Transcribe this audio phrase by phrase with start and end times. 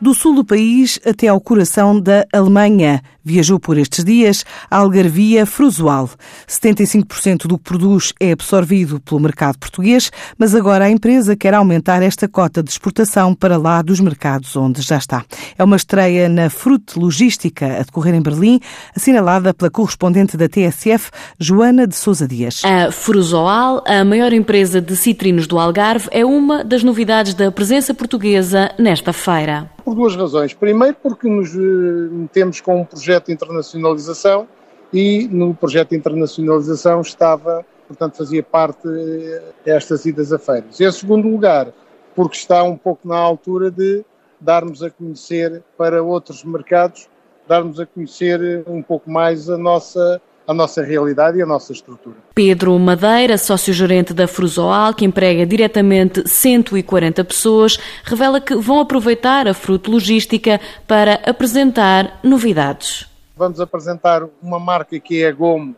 [0.00, 3.02] do sul do país até ao coração da Alemanha.
[3.22, 6.08] Viajou por estes dias a algarvia Frusual.
[6.48, 12.02] 75% do que produz é absorvido pelo mercado português, mas agora a empresa quer aumentar
[12.02, 15.22] esta cota de exportação para lá dos mercados onde já está.
[15.58, 18.58] É uma estreia na Fruit Logística a decorrer em Berlim,
[18.96, 22.62] assinalada pela correspondente da TSF, Joana de Sousa Dias.
[22.64, 27.92] A Frusoal, a maior empresa de citrinos do Algarve, é uma das novidades da presença
[27.92, 30.54] portuguesa nesta feira por duas razões.
[30.54, 34.46] Primeiro, porque nos eh, metemos com um projeto de internacionalização
[34.92, 40.80] e no projeto de internacionalização estava, portanto, fazia parte eh, idas a feiras.
[40.80, 41.72] Em segundo lugar,
[42.14, 44.04] porque está um pouco na altura de
[44.40, 47.08] darmos a conhecer para outros mercados,
[47.48, 51.72] darmos a conhecer eh, um pouco mais a nossa a nossa realidade e a nossa
[51.72, 52.16] estrutura.
[52.34, 59.54] Pedro Madeira, sócio-gerente da Frusoal, que emprega diretamente 140 pessoas, revela que vão aproveitar a
[59.54, 63.08] Fruto Logística para apresentar novidades.
[63.36, 65.76] Vamos apresentar uma marca que é a Gomo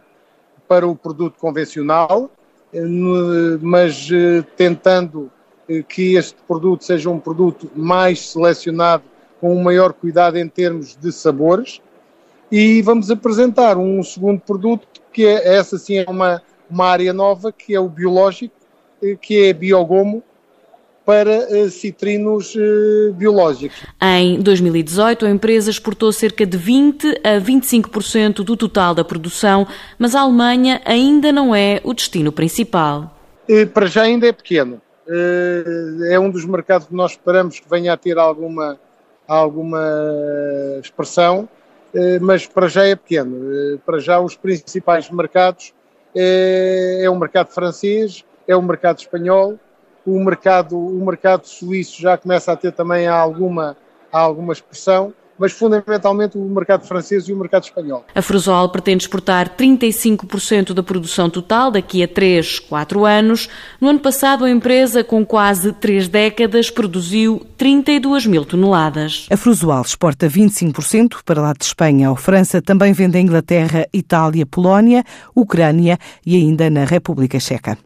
[0.66, 2.30] para o produto convencional,
[3.60, 5.30] mas eh, tentando
[5.68, 9.02] eh, que este produto seja um produto mais selecionado,
[9.38, 11.78] com um maior cuidado em termos de sabores
[12.52, 17.50] e vamos apresentar um segundo produto que é essa sim é uma, uma área nova
[17.50, 18.54] que é o biológico,
[19.02, 20.22] eh, que é biogomo
[21.04, 23.76] para uh, citrinos uh, biológicos.
[24.00, 29.66] Em 2018, a empresa exportou cerca de 20 a 25% do total da produção,
[29.98, 33.18] mas a Alemanha ainda não é o destino principal.
[33.74, 34.80] Para já ainda é pequeno.
[36.08, 38.78] é um dos mercados que nós esperamos que venha a ter alguma,
[39.26, 39.82] alguma
[40.80, 41.61] expressão eh,
[42.20, 43.36] mas para já é pequeno.
[43.52, 45.74] Eh, para já os principais mercados
[46.14, 49.58] é, é o mercado francês, é o mercado espanhol,
[50.06, 53.76] o mercado, o mercado suíço já começa a ter também alguma,
[54.10, 58.04] alguma expressão mas fundamentalmente o mercado francês e o mercado espanhol.
[58.14, 63.48] A Frusol pretende exportar 35% da produção total daqui a 3, 4 anos.
[63.80, 69.26] No ano passado, a empresa, com quase 3 décadas, produziu 32 mil toneladas.
[69.30, 74.46] A Frusual exporta 25% para lá de Espanha ou França, também vende a Inglaterra, Itália,
[74.46, 75.04] Polónia,
[75.34, 77.76] Ucrânia e ainda na República Checa.